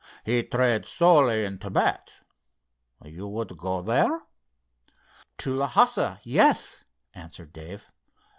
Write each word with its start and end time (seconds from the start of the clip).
He 0.25 0.41
trades 0.41 0.89
solely 0.89 1.45
in 1.45 1.59
Thibet. 1.59 2.21
You 3.05 3.27
would 3.27 3.55
go 3.55 3.83
there?" 3.83 4.23
"To 5.37 5.55
Lhassa, 5.55 6.19
yes," 6.23 6.85
answered 7.13 7.53
Dave. 7.53 7.85